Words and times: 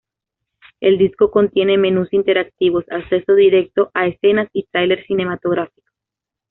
El 0.79 0.97
disco 0.97 1.29
contiene 1.29 1.77
menús 1.77 2.11
interactivos, 2.11 2.85
acceso 2.89 3.35
directo 3.35 3.91
a 3.93 4.07
escenas 4.07 4.49
y 4.51 4.63
tráiler 4.71 5.05
cinematográfico. 5.05 5.91